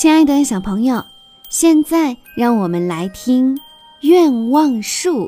[0.00, 1.04] 亲爱的小朋友，
[1.50, 3.54] 现在让我们来听
[4.00, 5.26] 《愿望树》。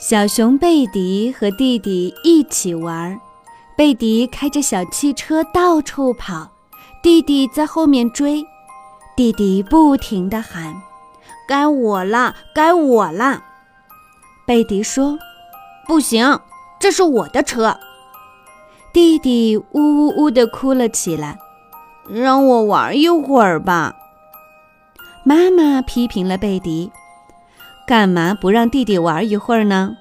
[0.00, 3.20] 小熊贝迪和弟弟一起玩，
[3.76, 6.50] 贝迪开着小汽车到处跑，
[7.02, 8.42] 弟弟在后面追。
[9.14, 10.74] 弟弟不停地喊
[11.46, 13.44] ：“该我了，该我了！”
[14.48, 15.18] 贝迪说
[15.86, 16.40] ：“不行，
[16.78, 17.78] 这是我的车。”
[18.92, 21.38] 弟弟呜呜呜地哭了起来
[22.08, 23.94] ：“让我玩一会儿吧。”
[25.24, 26.92] 妈妈批评了贝迪
[27.86, 29.96] ：“干嘛不让弟弟玩一会儿呢？”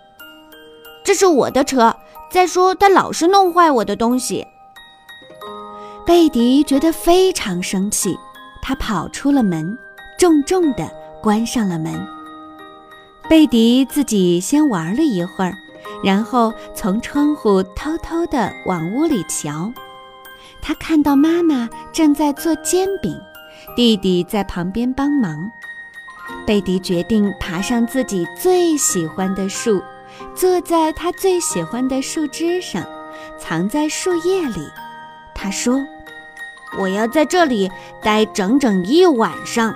[1.03, 1.95] 这是我的车。
[2.29, 4.47] 再说，他老是弄坏我的东西。
[6.03, 8.17] 贝迪觉得非常生气。
[8.59, 9.77] 他跑出了门，
[10.17, 10.89] 重重地
[11.21, 11.93] 关上了门。
[13.29, 15.53] 贝迪自己先玩了一会儿，
[16.03, 19.71] 然后从窗户偷偷地往屋里瞧。
[20.61, 23.19] 他看到妈妈正在做煎饼，
[23.75, 25.49] 弟弟在旁边帮忙。
[26.45, 29.81] 贝迪决定爬上自己最喜欢的树，
[30.35, 32.83] 坐在他最喜欢的树枝上，
[33.39, 34.67] 藏在树叶里。
[35.33, 35.79] 他说。
[36.79, 37.69] 我要在这里
[38.01, 39.75] 待整整一晚上。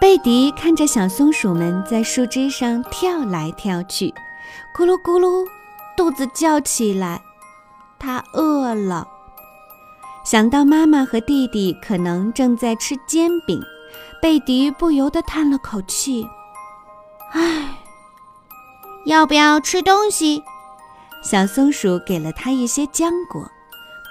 [0.00, 4.14] 贝迪看着小松鼠们在树枝上跳来跳去，
[4.76, 5.46] 咕噜咕噜，
[5.96, 7.22] 肚子叫起来。
[7.98, 9.08] 他饿了。
[10.24, 13.62] 想到妈妈和弟弟可能正在吃煎饼，
[14.22, 16.26] 贝迪不由得叹了口气
[17.32, 17.78] ：“唉，
[19.06, 20.42] 要不要吃东西？”
[21.22, 23.50] 小松鼠给了他一些浆果。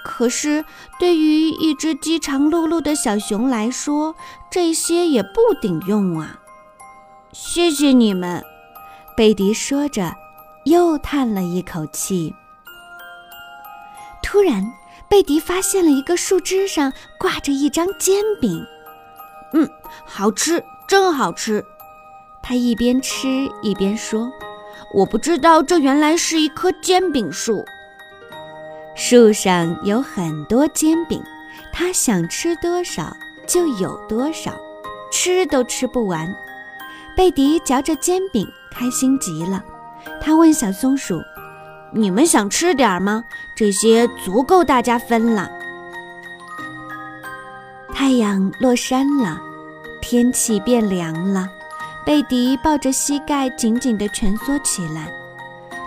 [0.04, 0.64] 可是，
[0.98, 4.14] 对于一只饥肠辘辘的小熊来说，
[4.50, 6.40] 这些也不顶用啊！
[7.32, 8.44] 谢谢你们，
[9.16, 10.14] 贝迪说着，
[10.64, 12.34] 又叹了一口气。
[14.22, 14.64] 突然，
[15.08, 18.64] 贝迪发现了一个树枝上挂着一张煎饼，
[19.52, 19.68] 嗯，
[20.04, 21.64] 好吃，真好吃！
[22.42, 23.28] 他一边吃
[23.62, 24.30] 一边说
[24.92, 27.64] ：“我不知道这原来是一棵煎饼树。”
[28.96, 31.22] 树上有很多煎饼，
[31.72, 33.14] 他想吃多少
[33.46, 34.52] 就有多少，
[35.10, 36.34] 吃都吃不完。
[37.16, 39.62] 贝迪嚼着煎饼，开心极了。
[40.20, 41.22] 他问小松鼠
[41.92, 43.24] ：“你们想吃点吗？
[43.56, 45.50] 这些足够大家分了。”
[47.94, 49.40] 太阳落山了，
[50.00, 51.48] 天气变凉了。
[52.04, 55.08] 贝迪抱着膝盖，紧紧地蜷缩起来。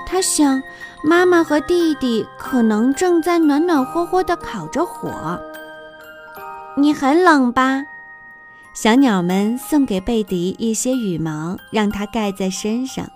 [0.06, 0.62] 他想。
[1.04, 5.40] 妈妈和弟弟可能正在暖暖和和地烤着火。
[6.76, 7.86] 你很冷吧？
[8.74, 13.08] 小鸟们送给贝迪一些羽毛，让它盖在身上。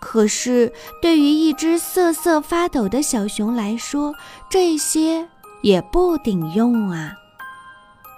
[0.00, 0.72] 可是，
[1.02, 4.14] 对于一只瑟瑟发抖的小熊来说，
[4.48, 5.28] 这些
[5.62, 7.12] 也不顶用啊。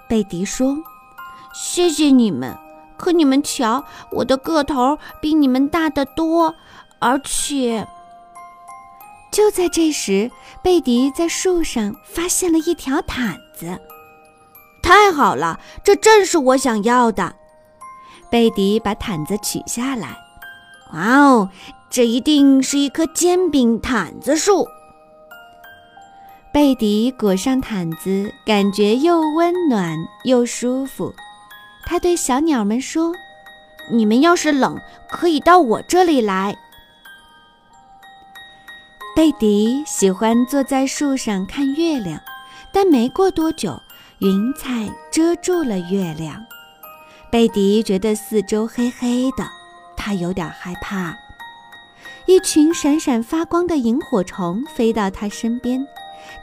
[0.07, 0.77] 贝迪说
[1.53, 2.57] ：“谢谢你们，
[2.95, 6.55] 可你们瞧，我的个头比你们大得多，
[6.99, 7.85] 而且……”
[9.29, 10.31] 就在这时，
[10.63, 13.77] 贝迪在树上发现了一条毯子。
[14.81, 17.35] 太好了，这正是我想要的。
[18.29, 20.22] 贝迪把毯子取下来。
[20.93, 21.49] 哇哦，
[21.89, 24.67] 这一定是一棵煎饼毯子树。
[26.53, 31.11] 贝迪裹上毯子，感觉又温暖又舒服。
[31.85, 33.11] 他对小鸟们说
[33.91, 36.55] ：“你们要是冷，可以到我这里来。”
[39.15, 42.19] 贝迪喜欢坐在树上看月亮，
[42.71, 43.75] 但没过多久，
[44.19, 46.35] 云彩遮住了月亮。
[47.31, 49.43] 贝迪觉得四周黑黑的，
[50.03, 51.17] 他有点害怕。
[52.25, 55.87] 一群闪闪发光的萤火虫飞到他身边，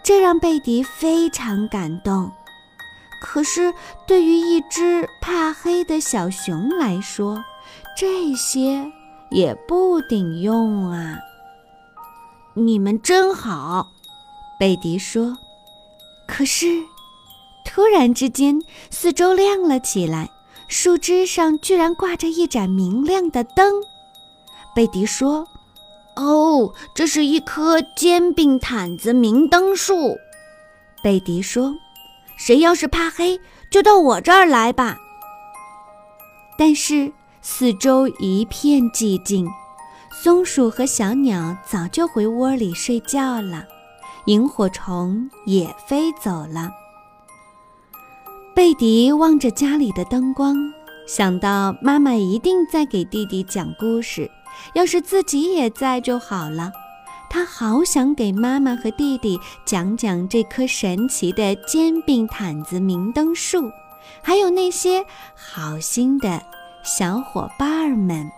[0.03, 2.33] 这让贝迪非常感动。
[3.21, 3.75] 可是，
[4.07, 7.45] 对于一只怕黑的小熊来说，
[7.95, 8.91] 这些
[9.31, 11.19] 也不顶用啊。
[12.55, 13.87] 你们真好，
[14.59, 15.37] 贝迪说。
[16.27, 16.67] 可是，
[17.67, 18.59] 突然之间，
[18.91, 20.31] 四周亮了起来，
[20.71, 23.83] 树枝上居然挂着一盏明亮的灯。
[24.73, 25.45] 贝迪说
[26.15, 30.17] ：“哦，这是一棵煎饼毯子明灯树。”
[31.03, 31.75] 贝迪说
[32.39, 34.97] ：“谁要是怕黑，就到我这儿来吧。”
[36.57, 37.13] 但是，
[37.43, 39.51] 四周一片寂静。
[40.23, 43.65] 松鼠和小鸟早就回窝里睡觉了，
[44.27, 46.71] 萤火虫也飞走了。
[48.55, 50.57] 贝迪望着家里的灯光，
[51.07, 54.31] 想到妈妈一定在给弟弟讲故事，
[54.75, 56.73] 要是自己也在就好了。
[57.31, 63.71] 他好想给妈妈和弟弟讲讲这棵神奇的煎饼毯子明灯树，
[64.21, 65.05] 还有那些
[65.37, 66.43] 好心的
[66.83, 68.29] 小伙伴们。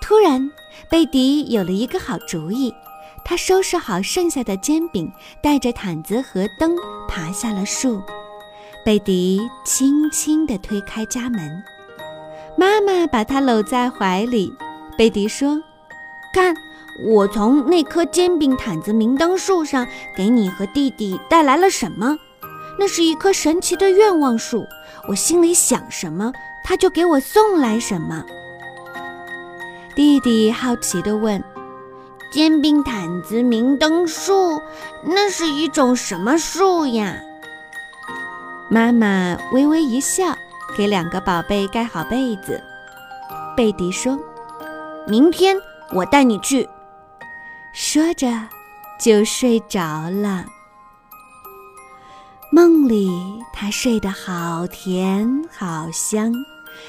[0.00, 0.50] 突然，
[0.90, 2.74] 贝迪有了一个好主意，
[3.24, 5.12] 他收拾好剩下的煎饼，
[5.42, 6.74] 带着毯子和灯
[7.06, 8.00] 爬下了树。
[8.84, 11.62] 贝迪轻轻地推开家门，
[12.58, 14.52] 妈妈把他搂在怀里。
[14.98, 15.58] 贝迪说
[16.34, 16.54] ：“看。”
[17.04, 19.84] 我从那棵煎饼毯子明灯树上
[20.16, 22.16] 给你和弟弟带来了什么？
[22.78, 24.64] 那是一棵神奇的愿望树。
[25.08, 26.32] 我心里想什么，
[26.62, 28.24] 他就给我送来什么。
[29.96, 31.42] 弟弟好奇地问
[32.30, 34.60] ：“煎饼毯子明灯树，
[35.02, 37.16] 那是一种什么树呀？”
[38.70, 40.24] 妈妈微微一笑，
[40.76, 42.62] 给两个宝贝盖好被子。
[43.56, 44.18] 贝迪说
[45.06, 45.56] ：“明天
[45.92, 46.68] 我带你去。”
[47.74, 48.26] 说着，
[48.98, 50.46] 就睡着了。
[52.50, 53.10] 梦里，
[53.52, 56.32] 他睡得好甜好香，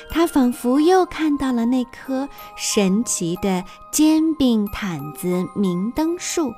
[0.09, 6.53] 他仿佛又看到了那棵神奇的煎饼毯子明灯树。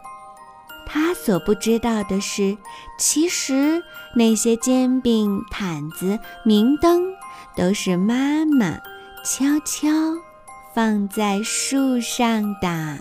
[0.90, 2.58] 他所不知道的是，
[2.98, 3.84] 其实
[4.16, 7.04] 那些煎饼毯子明灯
[7.56, 8.80] 都是妈妈
[9.24, 9.90] 悄悄
[10.74, 13.00] 放在树上的。